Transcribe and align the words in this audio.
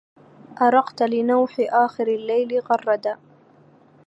أرقت 0.61 1.03
لنوح 1.03 1.55
آخر 1.69 2.07
الليل 2.07 2.59
غردا 2.59 3.17